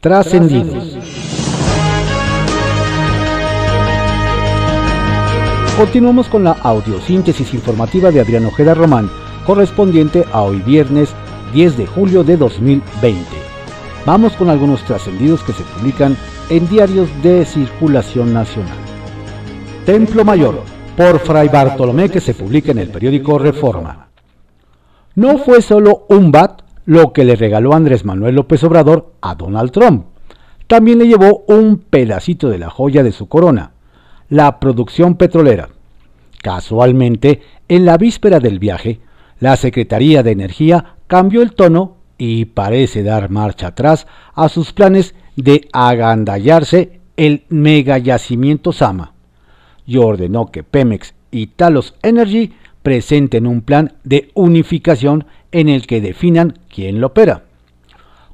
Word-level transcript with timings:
Trascendidos. 0.00 0.96
Continuamos 5.76 6.28
con 6.28 6.44
la 6.44 6.52
audiosíntesis 6.52 7.52
informativa 7.52 8.12
de 8.12 8.20
Adrián 8.20 8.46
Ojeda 8.46 8.74
Román, 8.74 9.10
correspondiente 9.44 10.24
a 10.30 10.42
hoy 10.42 10.58
viernes 10.58 11.10
10 11.52 11.78
de 11.78 11.86
julio 11.88 12.22
de 12.22 12.36
2020. 12.36 13.24
Vamos 14.06 14.34
con 14.34 14.50
algunos 14.50 14.84
trascendidos 14.84 15.42
que 15.42 15.52
se 15.52 15.64
publican 15.64 16.16
en 16.48 16.68
diarios 16.68 17.08
de 17.24 17.44
circulación 17.44 18.32
nacional. 18.32 18.78
Templo 19.84 20.24
Mayor, 20.24 20.62
por 20.96 21.18
Fray 21.18 21.48
Bartolomé, 21.48 22.08
que 22.08 22.20
se 22.20 22.34
publica 22.34 22.70
en 22.70 22.78
el 22.78 22.90
periódico 22.90 23.36
Reforma. 23.36 24.10
No 25.16 25.38
fue 25.38 25.60
solo 25.60 26.06
un 26.08 26.30
bat 26.30 26.67
lo 26.88 27.12
que 27.12 27.22
le 27.22 27.36
regaló 27.36 27.74
Andrés 27.74 28.06
Manuel 28.06 28.36
López 28.36 28.64
Obrador 28.64 29.12
a 29.20 29.34
Donald 29.34 29.72
Trump. 29.72 30.06
También 30.66 30.98
le 30.98 31.06
llevó 31.06 31.44
un 31.46 31.76
pedacito 31.76 32.48
de 32.48 32.56
la 32.56 32.70
joya 32.70 33.02
de 33.02 33.12
su 33.12 33.28
corona, 33.28 33.72
la 34.30 34.58
producción 34.58 35.16
petrolera. 35.16 35.68
Casualmente, 36.40 37.42
en 37.68 37.84
la 37.84 37.98
víspera 37.98 38.40
del 38.40 38.58
viaje, 38.58 39.00
la 39.38 39.56
Secretaría 39.56 40.22
de 40.22 40.30
Energía 40.30 40.94
cambió 41.08 41.42
el 41.42 41.52
tono 41.52 41.96
y 42.16 42.46
parece 42.46 43.02
dar 43.02 43.28
marcha 43.28 43.66
atrás 43.66 44.06
a 44.34 44.48
sus 44.48 44.72
planes 44.72 45.14
de 45.36 45.68
agandallarse 45.74 47.00
el 47.18 47.44
mega 47.50 47.98
yacimiento 47.98 48.72
Sama 48.72 49.12
y 49.84 49.98
ordenó 49.98 50.46
que 50.46 50.62
Pemex 50.62 51.12
y 51.30 51.48
Talos 51.48 51.96
Energy 52.02 52.54
presenten 52.82 53.46
un 53.46 53.60
plan 53.60 53.92
de 54.04 54.30
unificación 54.32 55.26
en 55.52 55.68
el 55.68 55.86
que 55.86 56.00
definan 56.00 56.58
quién 56.72 57.00
lo 57.00 57.08
opera. 57.08 57.42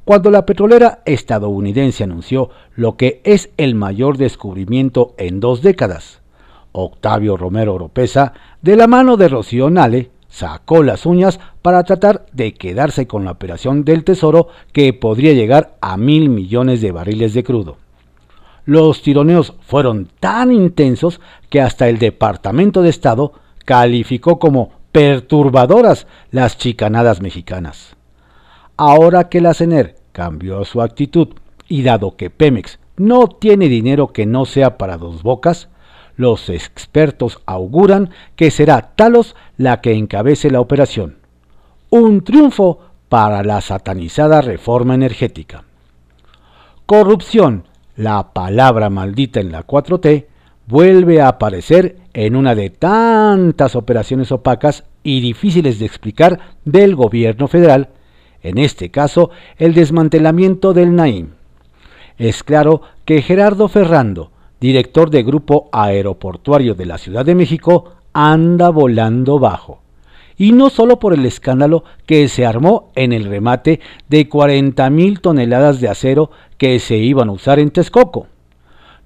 Cuando 0.04 0.30
la 0.30 0.44
petrolera 0.44 1.00
estadounidense 1.06 2.04
anunció 2.04 2.50
lo 2.74 2.96
que 2.96 3.20
es 3.24 3.50
el 3.56 3.74
mayor 3.74 4.18
descubrimiento 4.18 5.14
en 5.16 5.40
dos 5.40 5.62
décadas, 5.62 6.20
Octavio 6.72 7.36
Romero 7.36 7.74
Oropesa, 7.74 8.34
de 8.60 8.76
la 8.76 8.86
mano 8.86 9.16
de 9.16 9.28
Rocío 9.28 9.70
Nale, 9.70 10.10
sacó 10.28 10.82
las 10.82 11.06
uñas 11.06 11.38
para 11.62 11.84
tratar 11.84 12.26
de 12.32 12.52
quedarse 12.52 13.06
con 13.06 13.24
la 13.24 13.30
operación 13.30 13.84
del 13.84 14.02
Tesoro 14.02 14.48
que 14.72 14.92
podría 14.92 15.32
llegar 15.32 15.76
a 15.80 15.96
mil 15.96 16.28
millones 16.28 16.80
de 16.80 16.90
barriles 16.90 17.32
de 17.32 17.44
crudo. 17.44 17.76
Los 18.66 19.02
tironeos 19.02 19.54
fueron 19.60 20.08
tan 20.20 20.50
intensos 20.50 21.20
que 21.50 21.60
hasta 21.60 21.88
el 21.88 21.98
Departamento 21.98 22.82
de 22.82 22.90
Estado 22.90 23.32
calificó 23.64 24.38
como 24.38 24.72
perturbadoras 24.94 26.06
las 26.30 26.56
chicanadas 26.56 27.20
mexicanas. 27.20 27.96
Ahora 28.76 29.28
que 29.28 29.40
la 29.40 29.52
CENER 29.52 29.96
cambió 30.12 30.64
su 30.64 30.80
actitud 30.80 31.30
y 31.66 31.82
dado 31.82 32.16
que 32.16 32.30
Pemex 32.30 32.78
no 32.96 33.26
tiene 33.26 33.68
dinero 33.68 34.12
que 34.12 34.24
no 34.24 34.44
sea 34.44 34.78
para 34.78 34.96
dos 34.96 35.24
bocas, 35.24 35.68
los 36.14 36.48
expertos 36.48 37.40
auguran 37.44 38.10
que 38.36 38.52
será 38.52 38.92
Talos 38.94 39.34
la 39.56 39.80
que 39.80 39.94
encabece 39.94 40.48
la 40.48 40.60
operación. 40.60 41.16
Un 41.90 42.22
triunfo 42.22 42.78
para 43.08 43.42
la 43.42 43.62
satanizada 43.62 44.42
reforma 44.42 44.94
energética. 44.94 45.64
Corrupción, 46.86 47.64
la 47.96 48.32
palabra 48.32 48.90
maldita 48.90 49.40
en 49.40 49.50
la 49.50 49.66
4T, 49.66 50.26
vuelve 50.68 51.20
a 51.20 51.26
aparecer 51.26 52.03
en 52.14 52.36
una 52.36 52.54
de 52.54 52.70
tantas 52.70 53.74
operaciones 53.76 54.32
opacas 54.32 54.84
y 55.02 55.20
difíciles 55.20 55.78
de 55.78 55.86
explicar 55.86 56.40
del 56.64 56.94
gobierno 56.94 57.48
federal, 57.48 57.90
en 58.42 58.58
este 58.58 58.90
caso 58.90 59.30
el 59.58 59.74
desmantelamiento 59.74 60.72
del 60.72 60.94
Naim. 60.94 61.30
Es 62.16 62.44
claro 62.44 62.82
que 63.04 63.20
Gerardo 63.20 63.68
Ferrando, 63.68 64.30
director 64.60 65.10
de 65.10 65.24
Grupo 65.24 65.68
Aeroportuario 65.72 66.74
de 66.74 66.86
la 66.86 66.98
Ciudad 66.98 67.26
de 67.26 67.34
México, 67.34 67.96
anda 68.12 68.70
volando 68.70 69.40
bajo. 69.40 69.82
Y 70.36 70.52
no 70.52 70.70
solo 70.70 70.98
por 70.98 71.14
el 71.14 71.26
escándalo 71.26 71.84
que 72.06 72.28
se 72.28 72.46
armó 72.46 72.90
en 72.94 73.12
el 73.12 73.24
remate 73.24 73.80
de 74.08 74.28
40 74.28 74.88
mil 74.90 75.20
toneladas 75.20 75.80
de 75.80 75.88
acero 75.88 76.30
que 76.58 76.78
se 76.78 76.96
iban 76.96 77.28
a 77.28 77.32
usar 77.32 77.58
en 77.58 77.70
Texcoco. 77.70 78.28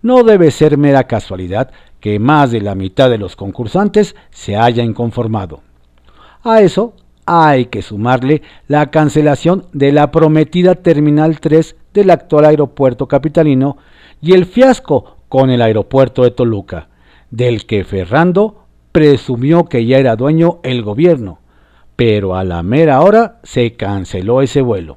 No 0.00 0.22
debe 0.22 0.50
ser 0.50 0.78
mera 0.78 1.04
casualidad 1.04 1.70
que 2.00 2.18
más 2.18 2.50
de 2.50 2.60
la 2.60 2.74
mitad 2.74 3.10
de 3.10 3.18
los 3.18 3.36
concursantes 3.36 4.14
se 4.30 4.56
hayan 4.56 4.94
conformado. 4.94 5.62
A 6.42 6.60
eso 6.60 6.94
hay 7.26 7.66
que 7.66 7.82
sumarle 7.82 8.42
la 8.68 8.90
cancelación 8.90 9.66
de 9.72 9.92
la 9.92 10.10
prometida 10.10 10.76
Terminal 10.76 11.40
3 11.40 11.76
del 11.92 12.10
actual 12.10 12.46
aeropuerto 12.46 13.06
capitalino 13.06 13.76
y 14.22 14.32
el 14.32 14.46
fiasco 14.46 15.16
con 15.28 15.50
el 15.50 15.60
aeropuerto 15.60 16.22
de 16.22 16.30
Toluca, 16.30 16.88
del 17.30 17.66
que 17.66 17.84
Ferrando 17.84 18.64
presumió 18.92 19.66
que 19.66 19.84
ya 19.84 19.98
era 19.98 20.16
dueño 20.16 20.60
el 20.62 20.82
gobierno, 20.82 21.40
pero 21.96 22.34
a 22.34 22.44
la 22.44 22.62
mera 22.62 23.00
hora 23.02 23.40
se 23.42 23.74
canceló 23.74 24.40
ese 24.40 24.62
vuelo. 24.62 24.96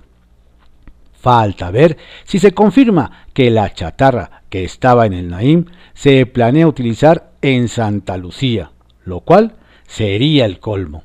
Falta 1.22 1.70
ver 1.70 1.98
si 2.24 2.40
se 2.40 2.52
confirma 2.52 3.28
que 3.32 3.52
la 3.52 3.72
chatarra 3.72 4.42
que 4.50 4.64
estaba 4.64 5.06
en 5.06 5.14
el 5.14 5.30
Naim 5.30 5.66
se 5.94 6.26
planea 6.26 6.68
utilizar 6.68 7.34
en 7.44 7.68
Santa 7.68 8.18
Lucía, 8.18 8.72
lo 9.06 9.20
cual 9.20 9.54
sería 9.86 10.46
el 10.46 10.60
colmo. 10.60 11.04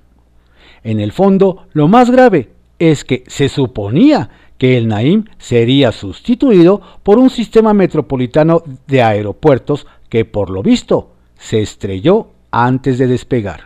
En 0.82 1.00
el 1.00 1.12
fondo, 1.12 1.66
lo 1.74 1.86
más 1.88 2.10
grave 2.10 2.48
es 2.78 3.04
que 3.04 3.24
se 3.26 3.50
suponía 3.50 4.30
que 4.56 4.78
el 4.78 4.88
Naim 4.88 5.24
sería 5.36 5.92
sustituido 5.92 6.80
por 7.02 7.18
un 7.18 7.28
sistema 7.28 7.74
metropolitano 7.74 8.62
de 8.86 9.02
aeropuertos 9.02 9.86
que 10.08 10.24
por 10.24 10.48
lo 10.48 10.62
visto 10.62 11.12
se 11.36 11.60
estrelló 11.60 12.28
antes 12.50 12.96
de 12.96 13.06
despegar. 13.06 13.64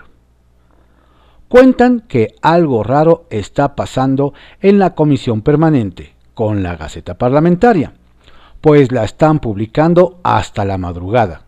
Cuentan 1.46 2.00
que 2.08 2.34
algo 2.42 2.82
raro 2.82 3.26
está 3.30 3.76
pasando 3.76 4.34
en 4.60 4.80
la 4.80 4.96
comisión 4.96 5.42
permanente 5.42 6.18
con 6.40 6.62
la 6.62 6.74
Gaceta 6.74 7.18
Parlamentaria, 7.18 7.92
pues 8.62 8.92
la 8.92 9.04
están 9.04 9.40
publicando 9.40 10.20
hasta 10.22 10.64
la 10.64 10.78
madrugada, 10.78 11.42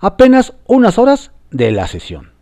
apenas 0.00 0.52
unas 0.66 0.98
horas 0.98 1.32
de 1.50 1.72
la 1.72 1.86
sesión. 1.86 2.32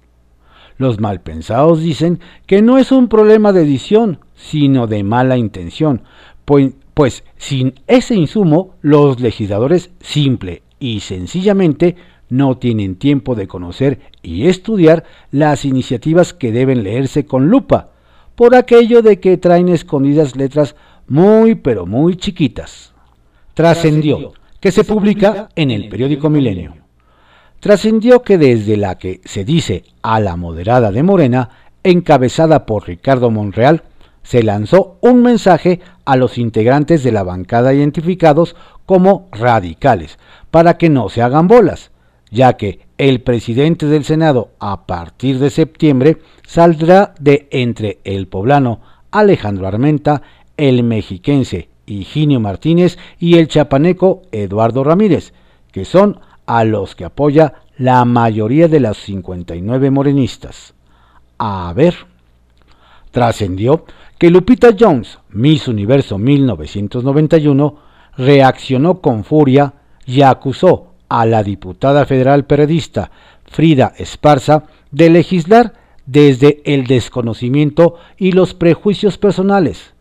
Los 0.78 0.98
malpensados 0.98 1.78
dicen 1.78 2.18
que 2.44 2.60
no 2.60 2.78
es 2.78 2.90
un 2.90 3.06
problema 3.06 3.52
de 3.52 3.62
edición, 3.62 4.18
sino 4.34 4.88
de 4.88 5.04
mala 5.04 5.36
intención, 5.36 6.02
pues, 6.44 6.72
pues 6.92 7.22
sin 7.36 7.74
ese 7.86 8.16
insumo 8.16 8.74
los 8.82 9.20
legisladores 9.20 9.90
simple 10.00 10.62
y 10.80 10.98
sencillamente 10.98 11.94
no 12.28 12.58
tienen 12.58 12.96
tiempo 12.96 13.36
de 13.36 13.46
conocer 13.46 14.00
y 14.24 14.48
estudiar 14.48 15.04
las 15.30 15.64
iniciativas 15.64 16.34
que 16.34 16.50
deben 16.50 16.82
leerse 16.82 17.26
con 17.26 17.46
lupa, 17.46 17.90
por 18.34 18.56
aquello 18.56 19.02
de 19.02 19.20
que 19.20 19.36
traen 19.38 19.68
escondidas 19.68 20.34
letras 20.34 20.74
muy 21.08 21.54
pero 21.54 21.86
muy 21.86 22.16
chiquitas. 22.16 22.92
Trascendió, 23.54 24.32
que 24.60 24.72
se 24.72 24.84
publica 24.84 25.48
en 25.54 25.70
el 25.70 25.88
periódico 25.88 26.28
Milenio. 26.28 26.74
Trascendió 27.60 28.22
que 28.22 28.38
desde 28.38 28.76
la 28.76 28.96
que 28.98 29.20
se 29.24 29.44
dice 29.44 29.84
a 30.02 30.20
la 30.20 30.36
moderada 30.36 30.92
de 30.92 31.02
Morena, 31.02 31.50
encabezada 31.82 32.66
por 32.66 32.86
Ricardo 32.86 33.30
Monreal, 33.30 33.82
se 34.22 34.42
lanzó 34.42 34.98
un 35.00 35.22
mensaje 35.22 35.80
a 36.04 36.16
los 36.16 36.36
integrantes 36.36 37.02
de 37.04 37.12
la 37.12 37.22
bancada 37.22 37.72
identificados 37.72 38.56
como 38.84 39.28
radicales, 39.32 40.18
para 40.50 40.76
que 40.78 40.90
no 40.90 41.08
se 41.08 41.22
hagan 41.22 41.48
bolas, 41.48 41.92
ya 42.30 42.54
que 42.54 42.80
el 42.98 43.20
presidente 43.20 43.86
del 43.86 44.04
Senado 44.04 44.50
a 44.58 44.86
partir 44.86 45.38
de 45.38 45.50
septiembre 45.50 46.18
saldrá 46.46 47.14
de 47.20 47.48
entre 47.50 48.00
el 48.04 48.26
poblano 48.26 48.80
Alejandro 49.10 49.66
Armenta, 49.66 50.22
el 50.56 50.82
mexiquense 50.82 51.68
Higinio 51.86 52.40
Martínez 52.40 52.98
y 53.18 53.38
el 53.38 53.48
chapaneco 53.48 54.22
Eduardo 54.32 54.82
Ramírez, 54.84 55.32
que 55.72 55.84
son 55.84 56.20
a 56.46 56.64
los 56.64 56.94
que 56.94 57.04
apoya 57.04 57.54
la 57.78 58.04
mayoría 58.04 58.68
de 58.68 58.80
las 58.80 58.96
59 58.98 59.90
morenistas. 59.90 60.74
A 61.38 61.72
ver, 61.74 61.94
trascendió 63.10 63.84
que 64.18 64.30
Lupita 64.30 64.70
Jones, 64.78 65.18
Miss 65.30 65.68
Universo 65.68 66.18
1991, 66.18 67.76
reaccionó 68.16 69.00
con 69.00 69.24
furia 69.24 69.74
y 70.06 70.22
acusó 70.22 70.94
a 71.08 71.26
la 71.26 71.42
diputada 71.42 72.06
federal 72.06 72.46
periodista 72.46 73.10
Frida 73.44 73.92
Esparza 73.96 74.64
de 74.90 75.10
legislar 75.10 75.74
desde 76.06 76.62
el 76.64 76.86
desconocimiento 76.86 77.96
y 78.16 78.32
los 78.32 78.54
prejuicios 78.54 79.18
personales, 79.18 79.92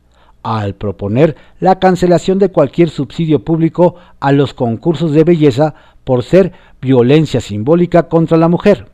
al 0.46 0.76
proponer 0.76 1.36
la 1.60 1.80
cancelación 1.80 2.38
de 2.38 2.50
cualquier 2.50 2.92
subsidio 2.92 3.44
público 3.44 3.96
a 4.20 4.32
los 4.32 4.54
concursos 4.54 5.12
de 5.12 5.24
belleza 5.24 5.74
por 6.04 6.22
ser 6.22 6.54
violencia 6.80 7.42
simbólica 7.42 8.04
contra 8.04 8.38
la 8.38 8.48
mujer. 8.48 8.88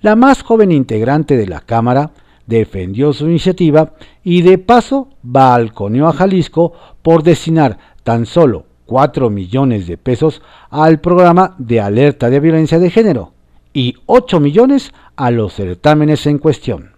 La 0.00 0.16
más 0.16 0.42
joven 0.42 0.72
integrante 0.72 1.36
de 1.36 1.46
la 1.46 1.60
Cámara 1.60 2.10
defendió 2.48 3.12
su 3.12 3.28
iniciativa 3.28 3.92
y 4.24 4.42
de 4.42 4.58
paso 4.58 5.10
balconeó 5.22 6.08
a 6.08 6.12
Jalisco 6.12 6.72
por 7.02 7.22
destinar 7.22 7.78
tan 8.02 8.26
solo 8.26 8.66
4 8.86 9.30
millones 9.30 9.86
de 9.86 9.96
pesos 9.96 10.42
al 10.70 10.98
programa 10.98 11.54
de 11.56 11.80
alerta 11.80 12.30
de 12.30 12.40
violencia 12.40 12.80
de 12.80 12.90
género 12.90 13.32
y 13.72 13.94
8 14.06 14.40
millones 14.40 14.92
a 15.14 15.30
los 15.30 15.54
certámenes 15.54 16.26
en 16.26 16.38
cuestión. 16.38 16.90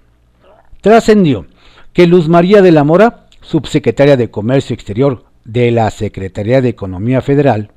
Trascendió 0.81 1.45
que 1.93 2.07
Luz 2.07 2.27
María 2.27 2.63
de 2.63 2.73
la 2.73 2.85
Mora, 2.85 3.26
subsecretaria 3.47 4.17
de 4.17 4.31
Comercio 4.31 4.75
Exterior 4.75 5.25
de 5.45 5.71
la 5.71 5.91
Secretaría 5.91 6.61
de 6.61 6.71
Economía 6.71 7.23
Federal, 7.23 7.71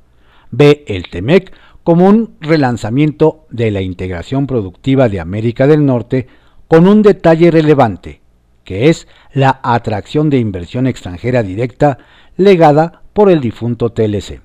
ve 0.50 0.84
el 0.88 1.08
TEMEC 1.08 1.52
como 1.84 2.06
un 2.06 2.34
relanzamiento 2.40 3.46
de 3.50 3.70
la 3.70 3.80
integración 3.80 4.46
productiva 4.46 5.08
de 5.08 5.20
América 5.20 5.66
del 5.66 5.86
Norte 5.86 6.26
con 6.66 6.88
un 6.88 7.02
detalle 7.02 7.50
relevante, 7.52 8.20
que 8.64 8.88
es 8.88 9.06
la 9.32 9.60
atracción 9.62 10.28
de 10.28 10.38
inversión 10.38 10.86
extranjera 10.86 11.42
directa 11.42 11.98
legada 12.36 13.02
por 13.12 13.30
el 13.30 13.40
difunto 13.40 13.90
TLC. 13.90 14.40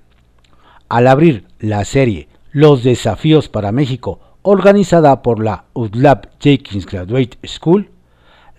Al 0.89 1.07
abrir 1.07 1.45
la 1.60 1.83
serie 1.86 2.30
Los 2.51 2.83
desafíos 2.83 3.50
para 3.50 3.72
México, 3.72 4.19
organizada 4.44 5.24
por 5.24 5.44
la 5.44 5.66
UDLAB 5.74 6.30
Jenkins 6.39 6.86
Graduate 6.86 7.39
School, 7.48 7.89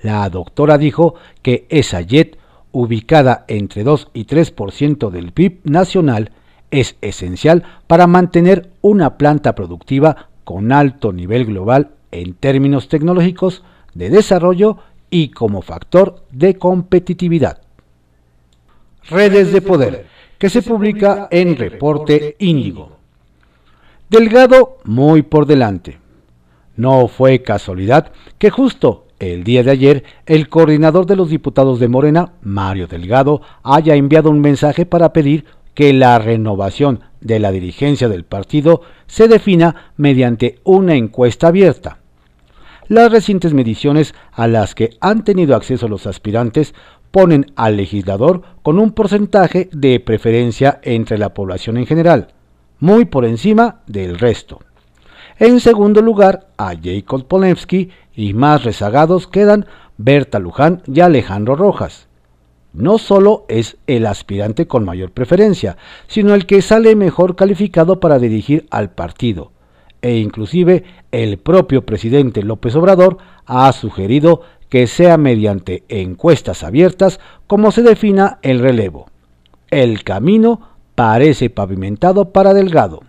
la 0.02 0.28
doctora 0.28 0.78
dijo 0.78 1.14
que 1.42 1.66
esa 1.68 2.02
JET, 2.02 2.36
ubicada 2.78 3.46
entre 3.48 3.84
2 3.84 4.10
y 4.12 4.26
3% 4.26 5.08
del 5.08 5.32
PIB 5.32 5.60
nacional, 5.64 6.32
es 6.70 6.96
esencial 7.00 7.62
para 7.86 8.06
mantener 8.06 8.70
una 8.82 9.16
planta 9.16 9.54
productiva 9.54 10.28
con 10.44 10.72
alto 10.72 11.10
nivel 11.10 11.46
global 11.46 11.92
en 12.10 12.34
términos 12.34 12.88
tecnológicos, 12.88 13.64
de 13.94 14.10
desarrollo 14.10 14.76
y 15.08 15.30
como 15.30 15.62
factor 15.62 16.26
de 16.30 16.58
competitividad. 16.58 17.62
Redes 19.08 19.54
de 19.54 19.62
Poder, 19.62 20.06
que 20.36 20.50
se 20.50 20.60
publica 20.60 21.28
en 21.30 21.56
Reporte 21.56 22.36
Índigo. 22.40 22.98
Delgado 24.10 24.76
muy 24.84 25.22
por 25.22 25.46
delante. 25.46 25.98
No 26.76 27.08
fue 27.08 27.40
casualidad 27.40 28.12
que 28.36 28.50
justo 28.50 29.05
el 29.18 29.44
día 29.44 29.62
de 29.62 29.70
ayer 29.70 30.04
el 30.26 30.48
coordinador 30.48 31.06
de 31.06 31.16
los 31.16 31.30
diputados 31.30 31.80
de 31.80 31.88
Morena, 31.88 32.32
Mario 32.42 32.86
Delgado, 32.86 33.42
haya 33.62 33.94
enviado 33.94 34.30
un 34.30 34.40
mensaje 34.40 34.86
para 34.86 35.12
pedir 35.12 35.44
que 35.74 35.92
la 35.92 36.18
renovación 36.18 37.00
de 37.20 37.38
la 37.38 37.52
dirigencia 37.52 38.08
del 38.08 38.24
partido 38.24 38.82
se 39.06 39.28
defina 39.28 39.92
mediante 39.96 40.58
una 40.64 40.94
encuesta 40.94 41.48
abierta. 41.48 41.98
Las 42.88 43.10
recientes 43.10 43.52
mediciones 43.52 44.14
a 44.32 44.46
las 44.46 44.74
que 44.74 44.90
han 45.00 45.24
tenido 45.24 45.56
acceso 45.56 45.88
los 45.88 46.06
aspirantes 46.06 46.74
ponen 47.10 47.46
al 47.56 47.76
legislador 47.76 48.42
con 48.62 48.78
un 48.78 48.92
porcentaje 48.92 49.68
de 49.72 49.98
preferencia 50.00 50.80
entre 50.82 51.18
la 51.18 51.34
población 51.34 51.78
en 51.78 51.86
general, 51.86 52.28
muy 52.78 53.04
por 53.04 53.24
encima 53.24 53.80
del 53.86 54.18
resto. 54.18 54.60
En 55.38 55.60
segundo 55.60 56.00
lugar, 56.02 56.48
a 56.56 56.74
Jacob 56.82 57.26
Polensky 57.26 57.90
y 58.14 58.32
más 58.32 58.64
rezagados 58.64 59.26
quedan 59.26 59.66
Berta 59.98 60.38
Luján 60.38 60.82
y 60.86 61.00
Alejandro 61.00 61.56
Rojas 61.56 62.06
no 62.76 62.98
solo 62.98 63.46
es 63.48 63.78
el 63.86 64.06
aspirante 64.06 64.66
con 64.66 64.84
mayor 64.84 65.10
preferencia, 65.10 65.78
sino 66.08 66.34
el 66.34 66.46
que 66.46 66.60
sale 66.60 66.94
mejor 66.94 67.34
calificado 67.34 68.00
para 68.00 68.18
dirigir 68.18 68.66
al 68.70 68.90
partido. 68.90 69.52
E 70.02 70.18
inclusive 70.18 70.84
el 71.10 71.38
propio 71.38 71.86
presidente 71.86 72.42
López 72.42 72.76
Obrador 72.76 73.16
ha 73.46 73.72
sugerido 73.72 74.42
que 74.68 74.86
sea 74.86 75.16
mediante 75.16 75.84
encuestas 75.88 76.62
abiertas 76.62 77.18
como 77.46 77.72
se 77.72 77.82
defina 77.82 78.38
el 78.42 78.58
relevo. 78.58 79.06
El 79.70 80.04
camino 80.04 80.60
parece 80.94 81.48
pavimentado 81.48 82.30
para 82.30 82.52
Delgado. 82.52 83.00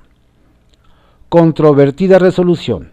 Controvertida 1.30 2.20
resolución. 2.20 2.92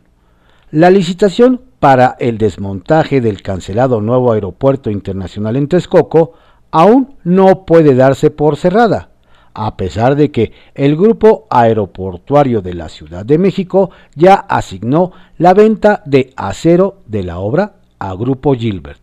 La 0.73 0.91
licitación 0.91 1.61
para 1.79 2.17
el 2.19 2.37
desmontaje 2.37 3.21
del 3.21 3.43
cancelado 3.43 4.01
nuevo 4.01 4.33
aeropuerto 4.33 4.91
internacional 4.91 5.55
en 5.55 5.69
Texcoco 5.69 6.33
aún 6.73 7.15
no 7.23 7.65
puede 7.65 7.95
darse 7.95 8.33
por 8.33 8.57
cerrada, 8.57 9.11
a 9.55 9.77
pesar 9.77 10.17
de 10.17 10.33
que 10.33 10.51
el 10.75 10.97
Grupo 10.97 11.47
Aeroportuario 11.49 12.61
de 12.61 12.75
la 12.75 12.89
Ciudad 12.89 13.25
de 13.25 13.39
México 13.39 13.91
ya 14.17 14.35
asignó 14.35 15.13
la 15.39 15.55
venta 15.55 16.03
de 16.05 16.33
acero 16.35 17.03
de 17.07 17.23
la 17.23 17.39
obra 17.39 17.77
a 18.01 18.15
Grupo 18.15 18.55
Gilbert. 18.55 19.01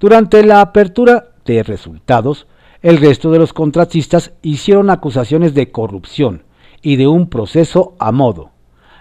Durante 0.00 0.42
la 0.42 0.62
apertura 0.62 1.26
de 1.44 1.62
resultados, 1.62 2.46
el 2.80 2.96
resto 2.96 3.30
de 3.30 3.38
los 3.38 3.52
contratistas 3.52 4.32
hicieron 4.40 4.88
acusaciones 4.88 5.52
de 5.52 5.70
corrupción 5.70 6.45
y 6.86 6.94
de 6.94 7.08
un 7.08 7.28
proceso 7.28 7.96
a 7.98 8.12
modo, 8.12 8.52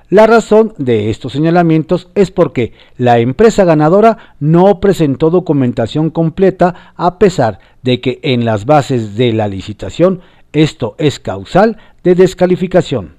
la 0.09 0.25
razón 0.25 0.73
de 0.79 1.11
estos 1.11 1.33
señalamientos 1.33 2.09
es 2.15 2.31
porque 2.31 2.73
la 2.97 3.19
empresa 3.19 3.63
ganadora 3.63 4.35
no 4.39 4.79
presentó 4.79 5.29
documentación 5.29 6.09
completa 6.09 6.93
a 6.95 7.19
pesar 7.19 7.59
de 7.83 8.01
que 8.01 8.19
en 8.23 8.43
las 8.43 8.65
bases 8.65 9.15
de 9.15 9.33
la 9.33 9.47
licitación 9.47 10.21
esto 10.51 10.95
es 10.97 11.19
causal 11.19 11.77
de 12.03 12.15
descalificación. 12.15 13.17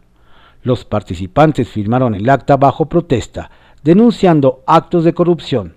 Los 0.65 0.85
participantes 0.85 1.69
firmaron 1.69 2.17
el 2.17 2.29
acta 2.29 2.57
bajo 2.57 2.87
protesta, 2.87 3.53
denunciando 3.85 4.65
actos 4.67 5.05
de 5.05 5.15
corrupción, 5.15 5.77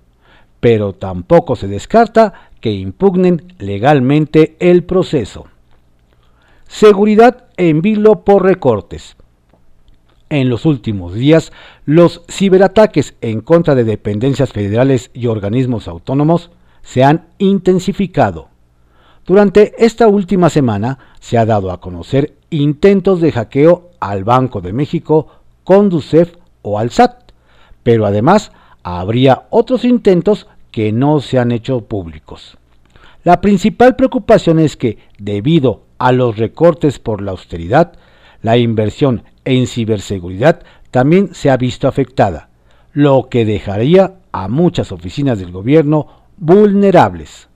pero 0.59 0.93
tampoco 0.93 1.55
se 1.55 1.67
descarta 1.67 2.49
que 2.59 2.71
impugnen 2.71 3.53
legalmente 3.59 4.57
el 4.59 4.83
proceso. 4.83 5.45
Seguridad 6.69 7.45
en 7.57 7.81
vilo 7.81 8.23
por 8.23 8.43
recortes. 8.43 9.17
En 10.29 10.49
los 10.49 10.65
últimos 10.65 11.15
días, 11.15 11.51
los 11.83 12.21
ciberataques 12.29 13.15
en 13.21 13.41
contra 13.41 13.73
de 13.73 13.83
dependencias 13.83 14.53
federales 14.53 15.09
y 15.15 15.25
organismos 15.25 15.87
autónomos 15.87 16.51
se 16.83 17.03
han 17.03 17.25
intensificado. 17.39 18.49
Durante 19.25 19.83
esta 19.83 20.07
última 20.07 20.51
semana 20.51 20.99
se 21.19 21.39
ha 21.39 21.45
dado 21.47 21.71
a 21.71 21.81
conocer 21.81 22.35
intentos 22.51 23.19
de 23.19 23.31
hackeo 23.31 23.89
al 23.99 24.23
Banco 24.23 24.61
de 24.61 24.71
México, 24.71 25.27
Conducef 25.63 26.35
o 26.61 26.77
al 26.77 26.91
SAT, 26.91 27.31
pero 27.81 28.05
además 28.05 28.51
habría 28.83 29.47
otros 29.49 29.85
intentos 29.85 30.45
que 30.69 30.91
no 30.91 31.19
se 31.19 31.39
han 31.39 31.51
hecho 31.51 31.81
públicos. 31.81 32.59
La 33.23 33.41
principal 33.41 33.95
preocupación 33.95 34.59
es 34.59 34.77
que, 34.77 34.99
debido 35.17 35.88
a 35.99 36.11
los 36.11 36.37
recortes 36.37 36.97
por 36.97 37.21
la 37.21 37.31
austeridad, 37.31 37.93
la 38.41 38.57
inversión 38.57 39.23
en 39.45 39.67
ciberseguridad 39.67 40.63
también 40.91 41.35
se 41.35 41.49
ha 41.49 41.57
visto 41.57 41.87
afectada, 41.87 42.49
lo 42.93 43.27
que 43.29 43.45
dejaría 43.45 44.15
a 44.31 44.47
muchas 44.47 44.91
oficinas 44.91 45.39
del 45.39 45.51
gobierno 45.51 46.07
vulnerables. 46.37 47.49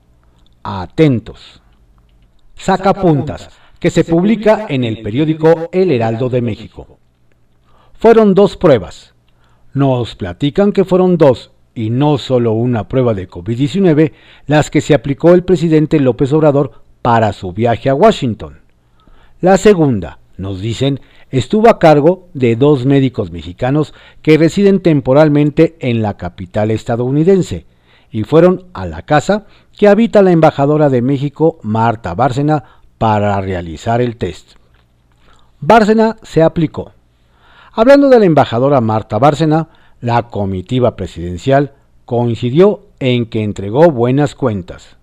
Atentos. 0.62 1.62
Sacapuntas, 2.54 3.50
que 3.80 3.90
se 3.90 4.04
publica 4.04 4.66
en 4.68 4.84
el 4.84 5.02
periódico 5.02 5.68
El 5.72 5.90
Heraldo 5.90 6.28
de 6.28 6.40
México. 6.40 6.98
Fueron 7.94 8.34
dos 8.34 8.56
pruebas. 8.56 9.14
Nos 9.72 10.14
platican 10.14 10.72
que 10.72 10.84
fueron 10.84 11.18
dos 11.18 11.50
y 11.74 11.90
no 11.90 12.18
solo 12.18 12.52
una 12.52 12.86
prueba 12.86 13.14
de 13.14 13.28
COVID-19 13.28 14.12
las 14.46 14.70
que 14.70 14.80
se 14.80 14.94
aplicó 14.94 15.34
el 15.34 15.42
presidente 15.42 15.98
López 15.98 16.32
Obrador 16.32 16.83
para 17.04 17.34
su 17.34 17.52
viaje 17.52 17.90
a 17.90 17.94
Washington. 17.94 18.60
La 19.42 19.58
segunda, 19.58 20.20
nos 20.38 20.62
dicen, 20.62 21.00
estuvo 21.30 21.68
a 21.68 21.78
cargo 21.78 22.28
de 22.32 22.56
dos 22.56 22.86
médicos 22.86 23.30
mexicanos 23.30 23.92
que 24.22 24.38
residen 24.38 24.80
temporalmente 24.80 25.76
en 25.80 26.00
la 26.00 26.16
capital 26.16 26.70
estadounidense 26.70 27.66
y 28.10 28.24
fueron 28.24 28.68
a 28.72 28.86
la 28.86 29.02
casa 29.02 29.44
que 29.76 29.86
habita 29.86 30.22
la 30.22 30.30
embajadora 30.30 30.88
de 30.88 31.02
México, 31.02 31.58
Marta 31.60 32.14
Bárcena, 32.14 32.64
para 32.96 33.38
realizar 33.42 34.00
el 34.00 34.16
test. 34.16 34.52
Bárcena 35.60 36.16
se 36.22 36.42
aplicó. 36.42 36.92
Hablando 37.72 38.08
de 38.08 38.18
la 38.18 38.24
embajadora 38.24 38.80
Marta 38.80 39.18
Bárcena, 39.18 39.68
la 40.00 40.22
comitiva 40.28 40.96
presidencial 40.96 41.74
coincidió 42.06 42.86
en 42.98 43.26
que 43.26 43.42
entregó 43.42 43.90
buenas 43.90 44.34
cuentas. 44.34 44.96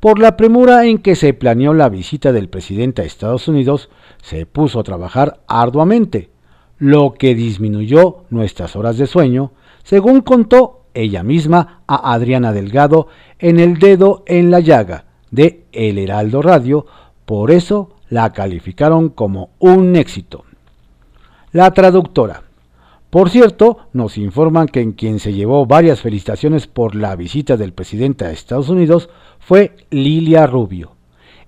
Por 0.00 0.20
la 0.20 0.36
premura 0.36 0.86
en 0.86 0.98
que 0.98 1.16
se 1.16 1.34
planeó 1.34 1.74
la 1.74 1.88
visita 1.88 2.30
del 2.32 2.48
presidente 2.48 3.02
a 3.02 3.04
Estados 3.04 3.48
Unidos, 3.48 3.90
se 4.22 4.46
puso 4.46 4.78
a 4.78 4.84
trabajar 4.84 5.40
arduamente, 5.48 6.30
lo 6.78 7.14
que 7.14 7.34
disminuyó 7.34 8.24
nuestras 8.30 8.76
horas 8.76 8.96
de 8.96 9.08
sueño, 9.08 9.50
según 9.82 10.20
contó 10.20 10.82
ella 10.94 11.24
misma 11.24 11.82
a 11.88 12.12
Adriana 12.12 12.52
Delgado 12.52 13.08
en 13.40 13.58
El 13.58 13.78
Dedo 13.78 14.22
en 14.26 14.52
la 14.52 14.60
Llaga 14.60 15.06
de 15.32 15.64
El 15.72 15.98
Heraldo 15.98 16.42
Radio, 16.42 16.86
por 17.24 17.50
eso 17.50 17.96
la 18.08 18.32
calificaron 18.32 19.08
como 19.08 19.50
un 19.58 19.96
éxito. 19.96 20.44
La 21.50 21.72
traductora. 21.72 22.47
Por 23.10 23.30
cierto, 23.30 23.78
nos 23.94 24.18
informan 24.18 24.68
que 24.68 24.82
en 24.82 24.92
quien 24.92 25.18
se 25.18 25.32
llevó 25.32 25.64
varias 25.64 26.02
felicitaciones 26.02 26.66
por 26.66 26.94
la 26.94 27.16
visita 27.16 27.56
del 27.56 27.72
presidente 27.72 28.26
a 28.26 28.30
Estados 28.30 28.68
Unidos 28.68 29.08
fue 29.38 29.76
Lilia 29.90 30.46
Rubio. 30.46 30.92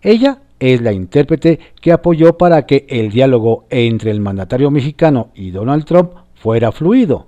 Ella 0.00 0.40
es 0.58 0.80
la 0.80 0.92
intérprete 0.92 1.60
que 1.80 1.92
apoyó 1.92 2.38
para 2.38 2.64
que 2.64 2.86
el 2.88 3.10
diálogo 3.10 3.66
entre 3.68 4.10
el 4.10 4.20
mandatario 4.20 4.70
mexicano 4.70 5.30
y 5.34 5.50
Donald 5.50 5.84
Trump 5.84 6.12
fuera 6.34 6.72
fluido. 6.72 7.26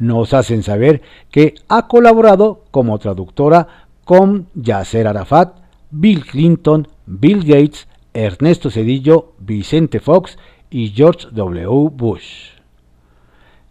Nos 0.00 0.34
hacen 0.34 0.64
saber 0.64 1.02
que 1.30 1.54
ha 1.68 1.86
colaborado 1.86 2.64
como 2.72 2.98
traductora 2.98 3.86
con 4.04 4.48
Yasser 4.56 5.06
Arafat, 5.06 5.58
Bill 5.92 6.24
Clinton, 6.26 6.88
Bill 7.06 7.44
Gates, 7.44 7.86
Ernesto 8.12 8.68
Cedillo, 8.68 9.34
Vicente 9.38 10.00
Fox 10.00 10.38
y 10.70 10.88
George 10.88 11.28
W. 11.30 11.90
Bush. 11.92 12.53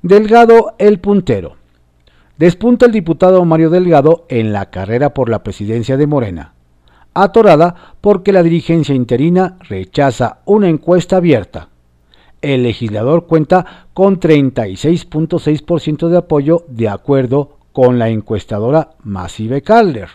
Delgado 0.04 0.76
el 0.80 1.00
puntero. 1.00 1.56
Despunta 2.38 2.88
el 2.88 2.92
diputado 2.92 3.46
Mario 3.46 3.70
Delgado 3.70 4.26
en 4.28 4.52
la 4.52 4.70
carrera 4.70 5.14
por 5.14 5.30
la 5.30 5.44
presidencia 5.44 5.96
de 5.96 6.08
Morena, 6.08 6.56
atorada 7.14 7.94
porque 8.02 8.34
la 8.34 8.44
dirigencia 8.44 8.94
interina 8.94 9.58
rechaza 9.62 10.40
una 10.44 10.68
encuesta 10.68 11.16
abierta. 11.16 11.70
El 12.42 12.64
legislador 12.64 13.28
cuenta 13.28 13.88
con 13.94 14.20
36.6% 14.20 16.10
de 16.10 16.18
apoyo 16.18 16.66
de 16.68 16.90
acuerdo 16.90 17.60
con 17.72 17.98
la 17.98 18.10
encuestadora 18.10 18.90
Massive 19.04 19.62
Calder. 19.62 20.10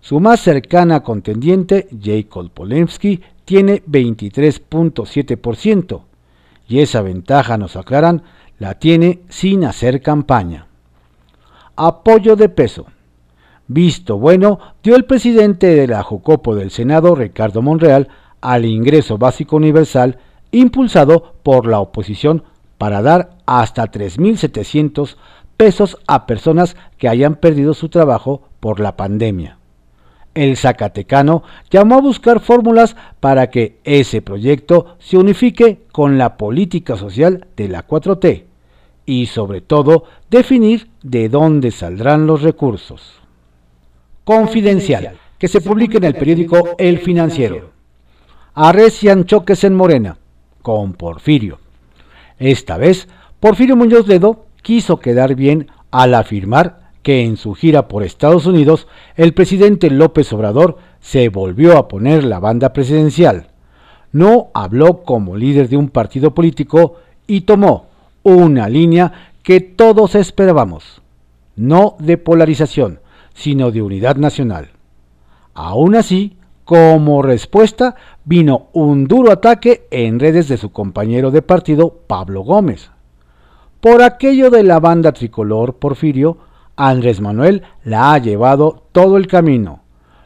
Su 0.00 0.20
más 0.20 0.38
cercana 0.38 1.00
contendiente, 1.00 1.88
Jacob 2.00 2.48
Polemski, 2.52 3.20
tiene 3.44 3.82
23.7%, 3.82 6.02
y 6.68 6.78
esa 6.78 7.02
ventaja, 7.02 7.58
nos 7.58 7.74
aclaran, 7.74 8.22
la 8.60 8.74
tiene 8.74 9.20
sin 9.28 9.64
hacer 9.64 10.02
campaña. 10.02 10.66
Apoyo 11.74 12.36
de 12.36 12.50
peso. 12.50 12.86
Visto 13.66 14.18
bueno 14.18 14.58
dio 14.82 14.96
el 14.96 15.06
presidente 15.06 15.74
de 15.74 15.86
la 15.88 16.02
Jocopo 16.02 16.54
del 16.54 16.70
Senado, 16.70 17.14
Ricardo 17.14 17.62
Monreal, 17.62 18.08
al 18.42 18.66
ingreso 18.66 19.16
básico 19.16 19.56
universal 19.56 20.18
impulsado 20.52 21.36
por 21.42 21.66
la 21.66 21.80
oposición 21.80 22.44
para 22.76 23.00
dar 23.00 23.30
hasta 23.46 23.90
3.700 23.90 25.16
pesos 25.56 25.96
a 26.06 26.26
personas 26.26 26.76
que 26.98 27.08
hayan 27.08 27.36
perdido 27.36 27.72
su 27.72 27.88
trabajo 27.88 28.42
por 28.60 28.78
la 28.78 28.94
pandemia. 28.96 29.56
El 30.34 30.58
Zacatecano 30.58 31.44
llamó 31.70 31.96
a 31.96 32.02
buscar 32.02 32.40
fórmulas 32.40 32.94
para 33.20 33.48
que 33.48 33.78
ese 33.84 34.20
proyecto 34.20 34.96
se 34.98 35.16
unifique 35.16 35.80
con 35.92 36.18
la 36.18 36.36
política 36.36 36.96
social 36.96 37.46
de 37.56 37.68
la 37.68 37.86
4T 37.86 38.49
y 39.10 39.26
sobre 39.26 39.60
todo 39.60 40.04
definir 40.30 40.88
de 41.02 41.28
dónde 41.28 41.72
saldrán 41.72 42.28
los 42.28 42.42
recursos. 42.42 43.14
Confidencial, 44.22 45.18
que 45.36 45.48
se 45.48 45.60
publique 45.60 45.96
en 45.96 46.04
el 46.04 46.14
periódico 46.14 46.76
El 46.78 47.00
Financiero. 47.00 47.72
Arrecian 48.54 49.24
choques 49.24 49.64
en 49.64 49.74
Morena, 49.74 50.16
con 50.62 50.92
Porfirio. 50.92 51.58
Esta 52.38 52.76
vez, 52.76 53.08
Porfirio 53.40 53.74
Muñoz 53.74 54.06
Ledo 54.06 54.46
quiso 54.62 55.00
quedar 55.00 55.34
bien 55.34 55.66
al 55.90 56.14
afirmar 56.14 56.92
que 57.02 57.24
en 57.24 57.36
su 57.36 57.54
gira 57.54 57.88
por 57.88 58.04
Estados 58.04 58.46
Unidos 58.46 58.86
el 59.16 59.34
presidente 59.34 59.90
López 59.90 60.32
Obrador 60.32 60.78
se 61.00 61.30
volvió 61.30 61.76
a 61.76 61.88
poner 61.88 62.22
la 62.22 62.38
banda 62.38 62.72
presidencial. 62.72 63.48
No 64.12 64.50
habló 64.54 65.02
como 65.02 65.36
líder 65.36 65.68
de 65.68 65.78
un 65.78 65.88
partido 65.88 66.32
político 66.32 66.98
y 67.26 67.40
tomó 67.40 67.89
una 68.22 68.68
línea 68.68 69.32
que 69.42 69.60
todos 69.60 70.14
esperábamos, 70.14 71.02
no 71.56 71.96
de 71.98 72.18
polarización, 72.18 73.00
sino 73.34 73.70
de 73.70 73.82
unidad 73.82 74.16
nacional. 74.16 74.70
Aún 75.54 75.94
así, 75.94 76.36
como 76.64 77.22
respuesta, 77.22 77.96
vino 78.24 78.68
un 78.72 79.06
duro 79.06 79.32
ataque 79.32 79.86
en 79.90 80.20
redes 80.20 80.48
de 80.48 80.56
su 80.56 80.70
compañero 80.70 81.30
de 81.30 81.42
partido, 81.42 82.02
Pablo 82.06 82.42
Gómez. 82.42 82.90
Por 83.80 84.02
aquello 84.02 84.50
de 84.50 84.62
la 84.62 84.78
banda 84.78 85.12
tricolor 85.12 85.76
Porfirio, 85.76 86.38
Andrés 86.76 87.20
Manuel 87.20 87.62
la 87.84 88.12
ha 88.12 88.18
llevado 88.18 88.84
todo 88.92 89.16
el 89.16 89.26
camino. 89.26 89.80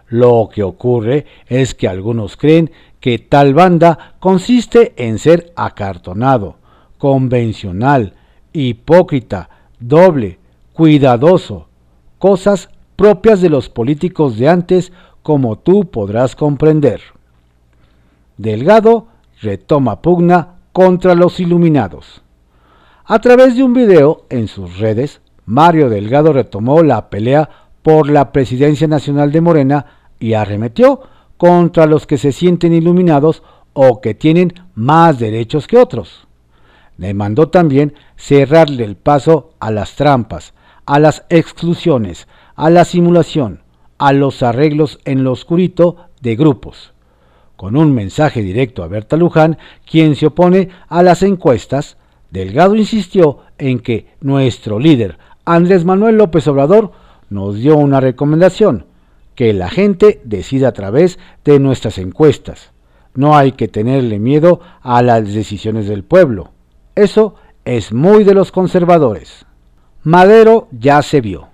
Lo 0.08 0.48
que 0.52 0.62
ocurre 0.62 1.26
es 1.46 1.74
que 1.74 1.88
algunos 1.88 2.36
creen 2.36 2.70
que 3.00 3.18
tal 3.18 3.54
banda 3.54 4.16
consiste 4.20 4.92
en 4.96 5.18
ser 5.18 5.52
acartonado, 5.56 6.56
convencional, 7.04 8.14
hipócrita, 8.54 9.50
doble, 9.78 10.38
cuidadoso, 10.73 11.68
cosas 12.18 12.70
propias 12.96 13.42
de 13.42 13.50
los 13.50 13.68
políticos 13.68 14.38
de 14.38 14.49
antes 14.49 14.90
como 15.23 15.58
tú 15.58 15.90
podrás 15.90 16.34
comprender. 16.34 17.02
Delgado 18.38 19.08
retoma 19.42 20.00
pugna 20.00 20.54
contra 20.73 21.14
los 21.14 21.40
iluminados. 21.40 22.23
A 23.04 23.18
través 23.18 23.54
de 23.54 23.64
un 23.64 23.75
video 23.75 24.25
en 24.30 24.49
sus 24.49 24.78
redes, 24.78 25.20
Mario 25.44 25.90
Delgado 25.90 26.32
retomó 26.32 26.82
la 26.82 27.11
pelea 27.11 27.50
por 27.82 28.08
la 28.08 28.32
presidencia 28.32 28.88
nacional 28.88 29.30
de 29.30 29.42
Morena 29.42 29.84
y 30.18 30.32
arremetió 30.32 31.02
contra 31.37 31.84
los 31.84 32.06
que 32.06 32.16
se 32.16 32.32
sienten 32.32 32.73
iluminados 32.73 33.42
o 33.75 34.00
que 34.00 34.14
tienen 34.14 34.54
más 34.75 35.18
derechos 35.18 35.66
que 35.66 35.76
otros. 35.76 36.24
Demandó 36.96 37.48
también 37.48 37.94
cerrarle 38.16 38.84
el 38.84 38.96
paso 38.96 39.52
a 39.60 39.70
las 39.70 39.96
trampas, 39.96 40.54
a 40.86 40.98
las 40.98 41.24
exclusiones, 41.28 42.28
a 42.54 42.70
la 42.70 42.84
simulación, 42.84 43.62
a 43.98 44.12
los 44.12 44.42
arreglos 44.42 44.98
en 45.04 45.24
lo 45.24 45.32
oscurito 45.32 45.96
de 46.20 46.36
grupos. 46.36 46.92
Con 47.56 47.76
un 47.76 47.94
mensaje 47.94 48.42
directo 48.42 48.82
a 48.82 48.88
Berta 48.88 49.16
Luján, 49.16 49.58
quien 49.88 50.16
se 50.16 50.26
opone 50.26 50.68
a 50.88 51.02
las 51.02 51.22
encuestas, 51.22 51.96
Delgado 52.30 52.74
insistió 52.74 53.38
en 53.58 53.78
que 53.78 54.08
nuestro 54.20 54.78
líder, 54.78 55.18
Andrés 55.44 55.84
Manuel 55.84 56.16
López 56.16 56.48
Obrador, 56.48 56.92
nos 57.30 57.56
dio 57.56 57.76
una 57.76 58.00
recomendación, 58.00 58.86
que 59.34 59.52
la 59.52 59.68
gente 59.68 60.20
decida 60.24 60.68
a 60.68 60.72
través 60.72 61.18
de 61.44 61.58
nuestras 61.58 61.98
encuestas. 61.98 62.72
No 63.14 63.36
hay 63.36 63.52
que 63.52 63.68
tenerle 63.68 64.18
miedo 64.18 64.60
a 64.82 65.02
las 65.02 65.32
decisiones 65.32 65.86
del 65.86 66.02
pueblo. 66.02 66.53
Eso 66.94 67.34
es 67.64 67.92
muy 67.92 68.24
de 68.24 68.34
los 68.34 68.52
conservadores. 68.52 69.46
Madero 70.04 70.68
ya 70.70 71.02
se 71.02 71.20
vio. 71.20 71.48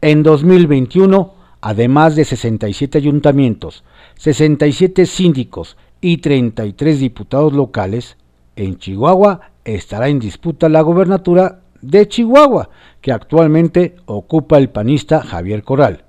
En 0.00 0.22
2021, 0.22 1.34
además 1.60 2.14
de 2.14 2.24
67 2.24 2.98
ayuntamientos, 2.98 3.82
67 4.18 5.06
síndicos 5.06 5.76
y 6.00 6.18
33 6.18 7.00
diputados 7.00 7.52
locales, 7.52 8.16
en 8.54 8.78
Chihuahua 8.78 9.40
estará 9.64 10.08
en 10.08 10.20
disputa 10.20 10.68
la 10.68 10.82
gobernatura 10.82 11.60
de 11.80 12.06
Chihuahua, 12.06 12.68
que 13.00 13.12
actualmente 13.12 13.96
ocupa 14.06 14.58
el 14.58 14.70
panista 14.70 15.22
Javier 15.22 15.64
Corral, 15.64 16.04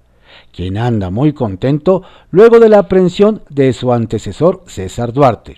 quien 0.51 0.77
anda 0.77 1.09
muy 1.09 1.33
contento 1.33 2.03
luego 2.29 2.59
de 2.59 2.69
la 2.69 2.79
aprehensión 2.79 3.41
de 3.49 3.73
su 3.73 3.91
antecesor 3.91 4.63
César 4.67 5.11
Duarte. 5.11 5.55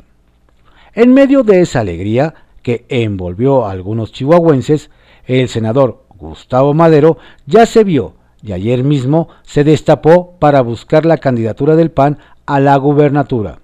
En 0.93 1.13
medio 1.13 1.43
de 1.43 1.59
esa 1.59 1.81
alegría, 1.81 2.33
que 2.65 2.84
envolvió 2.89 3.63
a 3.63 3.69
algunos 3.69 4.12
chihuahuenses, 4.12 4.89
el 5.27 5.50
senador 5.50 6.05
Gustavo 6.10 6.74
Madero 6.74 7.19
ya 7.45 7.67
se 7.67 7.84
vio 7.84 8.15
y 8.41 8.53
ayer 8.53 8.84
mismo 8.84 9.27
se 9.43 9.63
destapó 9.63 10.31
para 10.39 10.62
buscar 10.62 11.05
la 11.05 11.19
candidatura 11.19 11.75
del 11.75 11.91
PAN 11.91 12.17
a 12.48 12.60
la 12.60 12.75
gubernatura. 12.77 13.60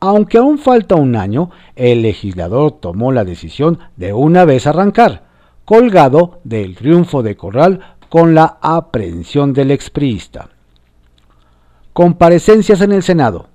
Aunque 0.00 0.38
aún 0.38 0.58
falta 0.58 0.96
un 0.96 1.14
año, 1.14 1.52
el 1.76 2.02
legislador 2.02 2.80
tomó 2.80 3.12
la 3.12 3.24
decisión 3.24 3.78
de 3.94 4.12
una 4.12 4.44
vez 4.44 4.66
arrancar, 4.66 5.22
colgado 5.64 6.40
del 6.42 6.74
triunfo 6.74 7.22
de 7.22 7.36
Corral 7.36 7.94
con 8.08 8.34
la 8.34 8.58
aprehensión 8.60 9.52
del 9.52 9.70
expriista. 9.70 10.48
Comparecencias 11.92 12.80
en 12.80 12.90
el 12.90 13.04
Senado. 13.04 13.49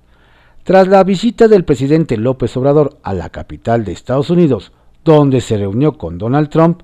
Tras 0.66 0.88
la 0.88 1.04
visita 1.04 1.46
del 1.46 1.64
presidente 1.64 2.16
López 2.16 2.56
Obrador 2.56 2.98
a 3.04 3.14
la 3.14 3.30
capital 3.30 3.84
de 3.84 3.92
Estados 3.92 4.30
Unidos, 4.30 4.72
donde 5.04 5.40
se 5.40 5.56
reunió 5.56 5.96
con 5.96 6.18
Donald 6.18 6.48
Trump, 6.48 6.80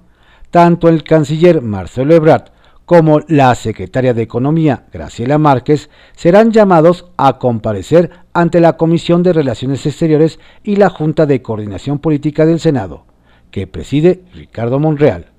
tanto 0.53 0.89
el 0.89 1.03
canciller 1.03 1.63
Marcelo 1.63 2.15
Ebrard 2.15 2.53
como 2.85 3.19
la 3.27 3.53
secretaria 3.57 4.15
de 4.15 4.23
Economía 4.23 4.85
Graciela 4.93 5.37
Márquez 5.37 5.91
serán 6.15 6.53
llamados 6.53 7.07
a 7.17 7.41
comparecer 7.41 8.11
ante 8.33 8.61
la 8.61 8.77
Comisión 8.77 9.25
de 9.25 9.33
Relaciones 9.33 9.85
Exteriores 9.85 10.39
y 10.63 10.77
la 10.77 10.89
Junta 10.89 11.27
de 11.27 11.43
Coordinación 11.43 11.99
Política 11.99 12.47
del 12.47 12.61
Senado, 12.61 13.05
que 13.51 13.67
preside 13.67 14.23
Ricardo 14.33 14.79
Monreal. 14.79 15.33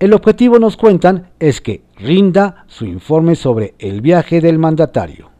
El 0.00 0.14
objetivo, 0.14 0.58
nos 0.58 0.76
cuentan, 0.76 1.30
es 1.38 1.60
que 1.60 1.82
rinda 1.96 2.64
su 2.66 2.86
informe 2.86 3.36
sobre 3.36 3.76
el 3.78 4.00
viaje 4.00 4.40
del 4.40 4.58
mandatario 4.58 5.37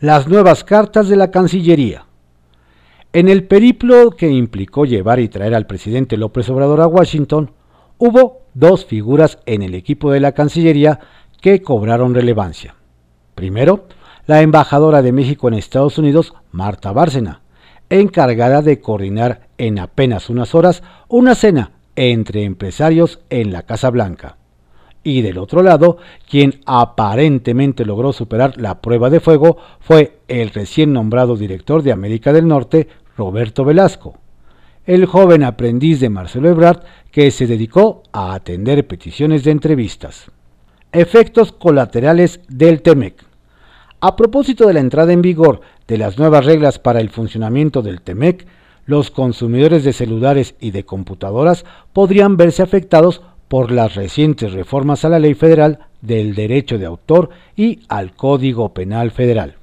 las 0.00 0.28
nuevas 0.28 0.62
cartas 0.62 1.08
de 1.08 1.16
la 1.16 1.30
Cancillería. 1.30 2.04
En 3.14 3.28
el 3.28 3.44
periplo 3.44 4.10
que 4.10 4.28
implicó 4.28 4.84
llevar 4.84 5.20
y 5.20 5.28
traer 5.28 5.54
al 5.54 5.66
presidente 5.66 6.18
López 6.18 6.50
Obrador 6.50 6.82
a 6.82 6.86
Washington, 6.86 7.52
hubo 7.96 8.42
dos 8.52 8.84
figuras 8.84 9.38
en 9.46 9.62
el 9.62 9.74
equipo 9.74 10.12
de 10.12 10.20
la 10.20 10.32
Cancillería 10.32 11.00
que 11.40 11.62
cobraron 11.62 12.14
relevancia. 12.14 12.74
Primero, 13.34 13.86
la 14.26 14.42
embajadora 14.42 15.00
de 15.00 15.12
México 15.12 15.48
en 15.48 15.54
Estados 15.54 15.96
Unidos, 15.96 16.34
Marta 16.50 16.92
Bárcena, 16.92 17.40
encargada 17.88 18.60
de 18.60 18.80
coordinar 18.80 19.48
en 19.56 19.78
apenas 19.78 20.28
unas 20.28 20.54
horas 20.54 20.82
una 21.08 21.34
cena 21.34 21.70
entre 21.94 22.44
empresarios 22.44 23.20
en 23.30 23.50
la 23.50 23.62
Casa 23.62 23.88
Blanca. 23.88 24.36
Y 25.08 25.22
del 25.22 25.38
otro 25.38 25.62
lado, 25.62 25.98
quien 26.28 26.58
aparentemente 26.66 27.84
logró 27.84 28.12
superar 28.12 28.60
la 28.60 28.80
prueba 28.80 29.08
de 29.08 29.20
fuego 29.20 29.56
fue 29.78 30.18
el 30.26 30.50
recién 30.50 30.92
nombrado 30.92 31.36
director 31.36 31.84
de 31.84 31.92
América 31.92 32.32
del 32.32 32.48
Norte, 32.48 32.88
Roberto 33.16 33.64
Velasco, 33.64 34.18
el 34.84 35.06
joven 35.06 35.44
aprendiz 35.44 36.00
de 36.00 36.10
Marcelo 36.10 36.48
Ebrard 36.48 36.80
que 37.12 37.30
se 37.30 37.46
dedicó 37.46 38.02
a 38.10 38.34
atender 38.34 38.84
peticiones 38.88 39.44
de 39.44 39.52
entrevistas. 39.52 40.28
Efectos 40.90 41.52
colaterales 41.52 42.40
del 42.48 42.82
TEMEC. 42.82 43.22
A 44.00 44.16
propósito 44.16 44.66
de 44.66 44.74
la 44.74 44.80
entrada 44.80 45.12
en 45.12 45.22
vigor 45.22 45.60
de 45.86 45.98
las 45.98 46.18
nuevas 46.18 46.44
reglas 46.44 46.80
para 46.80 47.00
el 47.00 47.10
funcionamiento 47.10 47.80
del 47.80 48.00
TEMEC, 48.00 48.44
los 48.86 49.12
consumidores 49.12 49.84
de 49.84 49.92
celulares 49.92 50.56
y 50.58 50.72
de 50.72 50.84
computadoras 50.84 51.64
podrían 51.92 52.36
verse 52.36 52.64
afectados 52.64 53.22
por 53.48 53.70
las 53.70 53.94
recientes 53.94 54.52
reformas 54.52 55.04
a 55.04 55.08
la 55.08 55.18
Ley 55.18 55.34
Federal 55.34 55.80
del 56.00 56.34
Derecho 56.34 56.78
de 56.78 56.86
Autor 56.86 57.30
y 57.56 57.80
al 57.88 58.14
Código 58.14 58.72
Penal 58.74 59.10
Federal. 59.10 59.56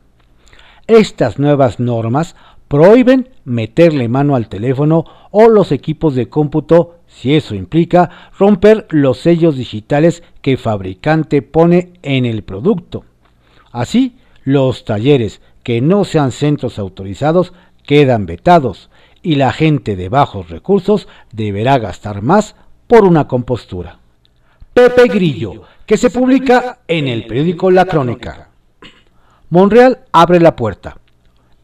Estas 0.87 1.39
nuevas 1.39 1.79
normas 1.79 2.35
prohíben 2.67 3.29
meterle 3.45 4.07
mano 4.07 4.35
al 4.35 4.49
teléfono 4.49 5.05
o 5.31 5.47
los 5.47 5.71
equipos 5.71 6.15
de 6.15 6.27
cómputo 6.27 6.97
si 7.07 7.35
eso 7.35 7.55
implica 7.55 8.09
romper 8.37 8.87
los 8.89 9.19
sellos 9.19 9.55
digitales 9.55 10.23
que 10.41 10.53
el 10.53 10.57
fabricante 10.57 11.41
pone 11.41 11.93
en 12.01 12.25
el 12.25 12.43
producto. 12.43 13.05
Así, 13.71 14.17
los 14.43 14.85
talleres 14.85 15.41
que 15.61 15.81
no 15.81 16.03
sean 16.03 16.31
centros 16.31 16.79
autorizados 16.79 17.53
quedan 17.83 18.25
vetados 18.25 18.89
y 19.21 19.35
la 19.35 19.53
gente 19.53 19.95
de 19.95 20.09
bajos 20.09 20.49
recursos 20.49 21.07
deberá 21.31 21.77
gastar 21.77 22.21
más 22.21 22.55
por 22.93 23.05
una 23.05 23.27
compostura. 23.27 23.97
Pepe 24.71 25.07
Grillo, 25.07 25.63
que 25.83 25.97
se 25.97 26.11
publica 26.11 26.81
en 26.87 27.07
el 27.07 27.25
periódico 27.25 27.71
La 27.71 27.85
Crónica. 27.85 28.49
Monreal 29.49 30.01
abre 30.11 30.39
la 30.39 30.55
puerta. 30.55 30.99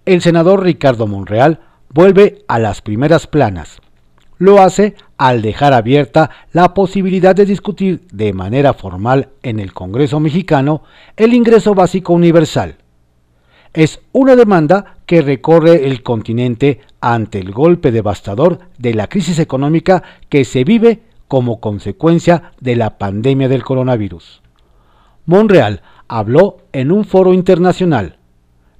El 0.08 0.24
senador 0.24 0.64
Ricardo 0.64 1.06
Monreal 1.06 1.60
vuelve 1.94 2.40
a 2.48 2.58
las 2.58 2.82
primeras 2.82 3.28
planas. 3.28 3.80
Lo 4.40 4.60
hace 4.60 4.96
al 5.20 5.44
dejar 5.44 5.74
abierta 5.74 6.32
la 6.52 6.74
posibilidad 6.74 7.36
de 7.36 7.46
discutir 7.46 8.08
de 8.12 8.34
manera 8.34 8.74
formal 8.74 9.30
en 9.44 9.60
el 9.60 9.72
Congreso 9.72 10.20
mexicano 10.20 10.82
el 11.16 11.36
ingreso 11.36 11.76
básico 11.76 12.14
universal. 12.14 12.78
Es 13.76 14.02
una 14.14 14.36
demanda 14.36 14.96
que 15.06 15.22
recorre 15.22 15.86
el 15.86 16.02
continente 16.02 16.80
ante 17.02 17.38
el 17.38 17.52
golpe 17.52 17.92
devastador 17.92 18.62
de 18.80 18.96
la 18.96 19.06
crisis 19.06 19.38
económica 19.38 20.02
que 20.28 20.44
se 20.44 20.64
vive 20.64 21.04
como 21.30 21.62
consecuencia 21.62 22.52
de 22.60 22.76
la 22.76 22.98
pandemia 22.98 23.48
del 23.48 23.64
coronavirus. 23.64 24.42
Monreal 25.26 25.82
habló 26.10 26.58
en 26.74 26.92
un 26.92 27.06
foro 27.06 27.34
internacional. 27.34 28.18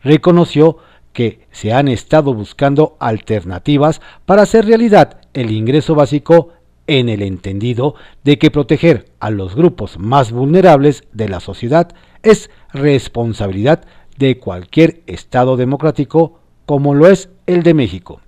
Reconoció 0.02 0.78
que 1.14 1.48
se 1.52 1.72
han 1.72 1.88
estado 1.88 2.34
buscando 2.34 2.98
alternativas 3.00 4.02
para 4.26 4.42
hacer 4.42 4.66
realidad 4.66 5.22
el 5.34 5.52
ingreso 5.52 5.96
básico 5.96 6.50
en 6.88 7.08
el 7.08 7.22
entendido 7.22 7.94
de 8.24 8.40
que 8.40 8.50
proteger 8.50 9.06
a 9.20 9.30
los 9.30 9.56
grupos 9.56 10.00
más 10.00 10.32
vulnerables 10.32 11.04
de 11.14 11.30
la 11.30 11.40
sociedad 11.40 11.94
es 12.24 12.50
responsabilidad 12.74 13.86
de 14.18 14.40
cualquier 14.40 15.04
Estado 15.06 15.56
democrático 15.56 16.40
como 16.66 16.96
lo 16.96 17.08
es 17.08 17.30
el 17.46 17.62
de 17.62 17.76
México. 17.76 18.22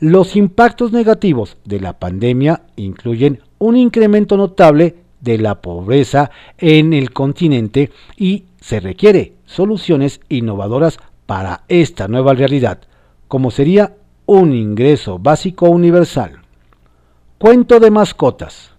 Los 0.00 0.36
impactos 0.36 0.92
negativos 0.92 1.56
de 1.64 1.80
la 1.80 1.98
pandemia 1.98 2.62
incluyen 2.76 3.42
un 3.58 3.76
incremento 3.76 4.36
notable 4.36 4.94
de 5.20 5.38
la 5.38 5.60
pobreza 5.60 6.30
en 6.56 6.92
el 6.92 7.12
continente 7.12 7.90
y 8.16 8.44
se 8.60 8.78
requiere 8.78 9.34
soluciones 9.44 10.20
innovadoras 10.28 11.00
para 11.26 11.64
esta 11.66 12.06
nueva 12.06 12.34
realidad, 12.34 12.82
como 13.26 13.50
sería 13.50 13.96
un 14.24 14.52
ingreso 14.52 15.18
básico 15.18 15.68
universal. 15.68 16.42
Cuento 17.38 17.80
de 17.80 17.90
mascotas. 17.90 18.70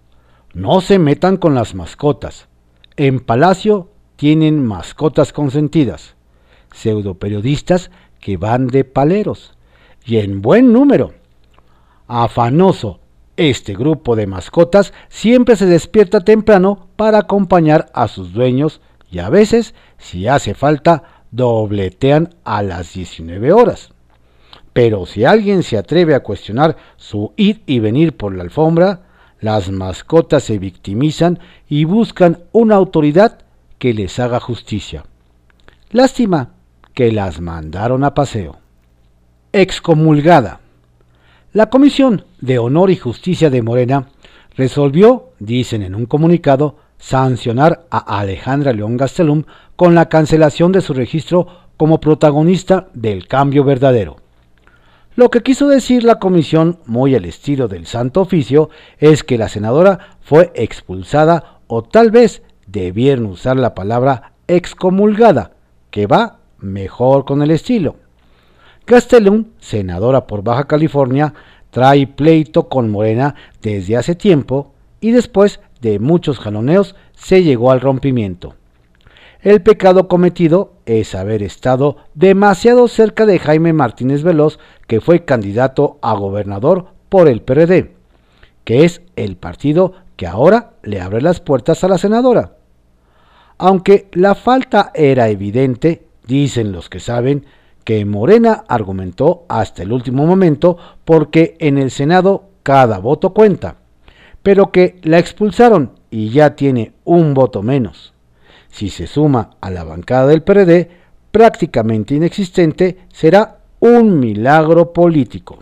No 0.54 0.80
se 0.80 0.98
metan 0.98 1.36
con 1.36 1.54
las 1.54 1.74
mascotas. 1.74 2.48
En 2.96 3.20
Palacio 3.20 3.90
tienen 4.16 4.64
mascotas 4.64 5.34
consentidas, 5.34 6.14
pseudoperiodistas 6.72 7.90
que 8.20 8.38
van 8.38 8.68
de 8.68 8.84
paleros, 8.84 9.54
y 10.10 10.18
en 10.18 10.42
buen 10.42 10.72
número. 10.72 11.12
Afanoso, 12.08 12.98
este 13.36 13.74
grupo 13.74 14.16
de 14.16 14.26
mascotas 14.26 14.92
siempre 15.08 15.54
se 15.54 15.66
despierta 15.66 16.20
temprano 16.20 16.88
para 16.96 17.18
acompañar 17.18 17.86
a 17.94 18.08
sus 18.08 18.32
dueños 18.32 18.80
y 19.08 19.20
a 19.20 19.30
veces, 19.30 19.72
si 19.98 20.26
hace 20.26 20.54
falta, 20.54 21.04
dobletean 21.30 22.34
a 22.42 22.62
las 22.64 22.92
19 22.94 23.52
horas. 23.52 23.90
Pero 24.72 25.06
si 25.06 25.24
alguien 25.24 25.62
se 25.62 25.78
atreve 25.78 26.16
a 26.16 26.24
cuestionar 26.24 26.76
su 26.96 27.32
ir 27.36 27.62
y 27.66 27.78
venir 27.78 28.16
por 28.16 28.34
la 28.34 28.42
alfombra, 28.42 29.02
las 29.40 29.70
mascotas 29.70 30.42
se 30.42 30.58
victimizan 30.58 31.38
y 31.68 31.84
buscan 31.84 32.40
una 32.50 32.74
autoridad 32.74 33.38
que 33.78 33.94
les 33.94 34.18
haga 34.18 34.40
justicia. 34.40 35.04
Lástima 35.92 36.54
que 36.94 37.12
las 37.12 37.40
mandaron 37.40 38.02
a 38.02 38.12
paseo. 38.12 38.58
Excomulgada. 39.52 40.60
La 41.52 41.70
Comisión 41.70 42.24
de 42.40 42.60
Honor 42.60 42.88
y 42.92 42.96
Justicia 42.96 43.50
de 43.50 43.62
Morena 43.62 44.06
resolvió, 44.56 45.30
dicen 45.40 45.82
en 45.82 45.96
un 45.96 46.06
comunicado, 46.06 46.76
sancionar 46.98 47.84
a 47.90 48.20
Alejandra 48.20 48.72
León 48.72 48.96
Gastelum 48.96 49.42
con 49.74 49.96
la 49.96 50.08
cancelación 50.08 50.70
de 50.70 50.82
su 50.82 50.94
registro 50.94 51.48
como 51.76 51.98
protagonista 51.98 52.90
del 52.94 53.26
cambio 53.26 53.64
verdadero. 53.64 54.18
Lo 55.16 55.30
que 55.30 55.42
quiso 55.42 55.66
decir 55.66 56.04
la 56.04 56.20
comisión, 56.20 56.78
muy 56.86 57.16
al 57.16 57.24
estilo 57.24 57.66
del 57.66 57.86
Santo 57.86 58.20
Oficio, 58.20 58.70
es 58.98 59.24
que 59.24 59.36
la 59.36 59.48
senadora 59.48 60.16
fue 60.20 60.52
expulsada 60.54 61.58
o 61.66 61.82
tal 61.82 62.12
vez 62.12 62.42
debieron 62.68 63.26
usar 63.26 63.56
la 63.56 63.74
palabra 63.74 64.34
excomulgada, 64.46 65.50
que 65.90 66.06
va 66.06 66.38
mejor 66.60 67.24
con 67.24 67.42
el 67.42 67.50
estilo. 67.50 67.96
Gastelum, 68.90 69.44
senadora 69.60 70.26
por 70.26 70.42
Baja 70.42 70.64
California, 70.64 71.32
trae 71.70 72.08
pleito 72.08 72.68
con 72.68 72.90
Morena 72.90 73.36
desde 73.62 73.96
hace 73.96 74.16
tiempo 74.16 74.72
y 75.00 75.12
después 75.12 75.60
de 75.80 76.00
muchos 76.00 76.40
jaloneos 76.40 76.96
se 77.14 77.44
llegó 77.44 77.70
al 77.70 77.80
rompimiento. 77.80 78.56
El 79.42 79.62
pecado 79.62 80.08
cometido 80.08 80.72
es 80.86 81.14
haber 81.14 81.44
estado 81.44 81.98
demasiado 82.14 82.88
cerca 82.88 83.26
de 83.26 83.38
Jaime 83.38 83.72
Martínez 83.72 84.24
Veloz, 84.24 84.58
que 84.88 85.00
fue 85.00 85.24
candidato 85.24 86.00
a 86.02 86.14
gobernador 86.14 86.86
por 87.08 87.28
el 87.28 87.42
PRD, 87.42 87.94
que 88.64 88.84
es 88.84 89.02
el 89.14 89.36
partido 89.36 89.92
que 90.16 90.26
ahora 90.26 90.72
le 90.82 91.00
abre 91.00 91.22
las 91.22 91.38
puertas 91.38 91.84
a 91.84 91.88
la 91.88 91.96
senadora. 91.96 92.56
Aunque 93.56 94.08
la 94.14 94.34
falta 94.34 94.90
era 94.94 95.28
evidente, 95.28 96.08
dicen 96.26 96.72
los 96.72 96.88
que 96.88 96.98
saben, 96.98 97.46
que 97.90 98.04
Morena 98.04 98.62
argumentó 98.68 99.46
hasta 99.48 99.82
el 99.82 99.90
último 99.90 100.24
momento 100.24 100.78
porque 101.04 101.56
en 101.58 101.76
el 101.76 101.90
Senado 101.90 102.44
cada 102.62 102.98
voto 102.98 103.34
cuenta, 103.34 103.78
pero 104.44 104.70
que 104.70 105.00
la 105.02 105.18
expulsaron 105.18 105.98
y 106.08 106.30
ya 106.30 106.54
tiene 106.54 106.92
un 107.04 107.34
voto 107.34 107.62
menos 107.62 108.14
si 108.70 108.88
se 108.88 109.08
suma 109.08 109.50
a 109.60 109.70
la 109.70 109.82
bancada 109.82 110.28
del 110.28 110.42
PRD, 110.42 110.88
prácticamente 111.30 112.14
inexistente, 112.14 112.98
será 113.12 113.58
un 113.80 114.18
milagro 114.18 114.92
político. 114.92 115.58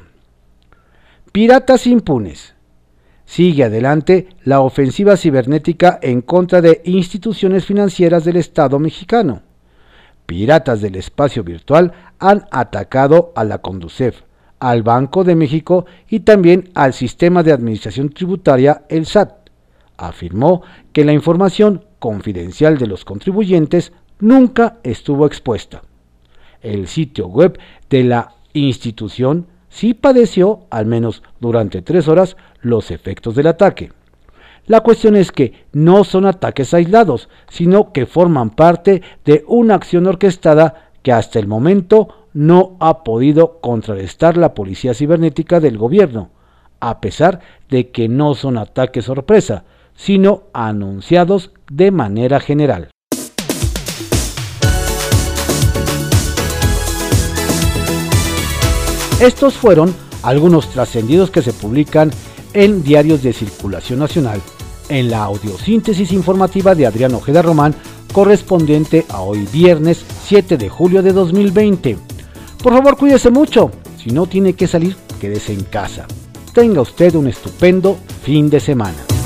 Piratas 1.32 1.86
impunes. 1.86 2.54
Sigue 3.24 3.64
adelante 3.64 4.28
la 4.44 4.60
ofensiva 4.60 5.16
cibernética 5.16 5.98
en 6.02 6.22
contra 6.22 6.60
de 6.60 6.80
instituciones 6.84 7.64
financieras 7.64 8.24
del 8.24 8.36
Estado 8.36 8.78
mexicano. 8.78 9.42
Piratas 10.24 10.80
del 10.80 10.96
espacio 10.96 11.42
virtual 11.42 11.92
han 12.18 12.46
atacado 12.50 13.33
a 13.35 13.44
la 13.44 13.59
Conducef, 13.59 14.22
al 14.59 14.83
Banco 14.83 15.24
de 15.24 15.37
México 15.37 15.87
y 16.09 16.20
también 16.20 16.70
al 16.74 16.92
sistema 16.92 17.42
de 17.42 17.52
administración 17.52 18.11
tributaria, 18.11 18.83
el 18.88 19.07
SAT. 19.07 19.50
Afirmó 19.96 20.62
que 20.92 21.04
la 21.04 21.12
información 21.12 21.85
confidencial 21.98 22.78
de 22.78 22.87
los 22.87 23.04
contribuyentes 23.04 23.92
nunca 24.20 24.78
estuvo 24.83 25.26
expuesta. 25.26 25.83
El 26.61 26.88
sitio 26.88 27.28
web 27.28 27.59
de 27.88 28.04
la 28.04 28.35
institución 28.52 29.46
sí 29.68 29.94
padeció, 29.94 30.66
al 30.70 30.87
menos 30.87 31.22
durante 31.40 31.83
tres 31.83 32.09
horas, 32.09 32.37
los 32.61 32.90
efectos 32.90 33.35
del 33.35 33.46
ataque. 33.46 33.92
La 34.66 34.81
cuestión 34.81 35.16
es 35.16 35.33
que 35.33 35.54
no 35.72 36.04
son 36.04 36.26
ataques 36.26 36.74
aislados, 36.74 37.28
sino 37.48 37.92
que 37.92 38.07
forman 38.07 38.50
parte 38.50 39.02
de 39.24 39.42
una 39.46 39.74
acción 39.74 40.07
orquestada 40.07 40.88
que 41.02 41.12
hasta 41.12 41.38
el 41.38 41.46
momento 41.46 42.08
no 42.32 42.76
ha 42.80 43.04
podido 43.04 43.61
contrarrestar 43.61 44.37
la 44.37 44.54
policía 44.54 44.94
cibernética 44.94 45.61
del 45.61 45.78
gobierno, 45.78 46.30
a 46.80 47.00
pesar 47.00 47.40
de 47.68 47.90
que 47.90 48.08
no 48.08 48.34
son 48.34 48.58
ataques 48.58 49.04
sorpresa, 49.04 49.64
sino 49.94 50.44
anunciados 50.52 51.52
de 51.70 51.90
manera 51.90 52.40
general. 52.40 52.90
Estos 59.20 59.54
fueron 59.54 59.92
algunos 60.22 60.68
trascendidos 60.68 61.32
que 61.32 61.42
se 61.42 61.52
publican 61.52 62.12
en 62.54 62.84
diarios 62.84 63.22
de 63.22 63.32
circulación 63.32 63.98
nacional, 63.98 64.40
en 64.88 65.11
la 65.11 65.24
audiosíntesis 65.24 66.12
informativa 66.12 66.74
de 66.74 66.87
Adrián 66.87 67.14
Ojeda 67.14 67.42
Román, 67.42 67.74
correspondiente 68.12 69.05
a 69.09 69.20
hoy 69.20 69.46
viernes 69.53 70.05
7 70.27 70.57
de 70.57 70.68
julio 70.68 71.03
de 71.03 71.12
2020. 71.12 71.98
Por 72.62 72.72
favor, 72.72 72.96
cuídese 72.96 73.31
mucho. 73.31 73.70
Si 74.03 74.11
no 74.11 74.27
tiene 74.27 74.55
que 74.55 74.66
salir, 74.66 74.96
quédese 75.20 75.53
en 75.53 75.64
casa. 75.64 76.07
Tenga 76.53 76.81
usted 76.81 77.14
un 77.14 77.29
estupendo 77.29 77.98
fin 78.22 78.51
de 78.51 78.61
semana. 78.61 79.17